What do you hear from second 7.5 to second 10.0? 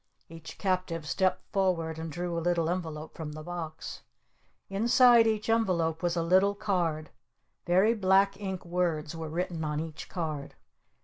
Very black ink words were written on